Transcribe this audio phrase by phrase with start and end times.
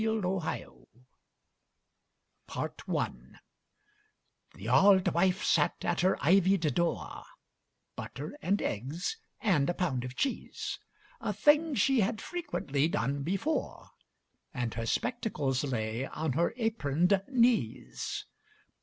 [0.03, 0.65] 9 Autoplay
[2.47, 3.09] PART I
[4.55, 7.23] The auld wife sat at her ivied door,
[7.95, 10.79] (Butter and eggs and a pound of cheese)
[11.19, 13.91] A thing she had frequently done before;
[14.55, 18.25] And her spectacles lay on her apronŌĆÖd knees.